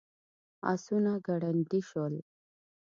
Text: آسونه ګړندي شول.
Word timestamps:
آسونه 0.71 1.11
ګړندي 1.25 1.79
شول. 1.89 2.13